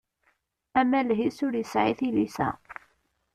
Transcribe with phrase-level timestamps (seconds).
[0.79, 2.49] Amaleh-is ur yesɛi tilisa.